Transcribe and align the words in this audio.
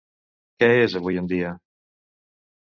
Què 0.63 0.69
és 0.85 0.97
avui 1.01 1.21
en 1.23 1.31
dia? 1.35 1.53